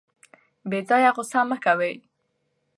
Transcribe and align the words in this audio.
بې 0.69 0.79
ځایه 0.89 1.09
غوسه 1.15 1.41
مه 1.49 1.57
کوئ. 1.63 1.93